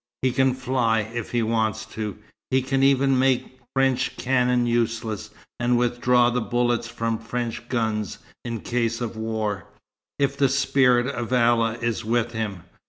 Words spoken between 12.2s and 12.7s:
him.